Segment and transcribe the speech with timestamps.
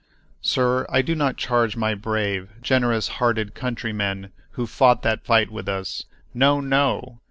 [0.41, 5.67] Sir, I do not charge my brave, generous hearted countrymen who fought that fight with
[5.67, 6.05] this.
[6.33, 7.19] No, no!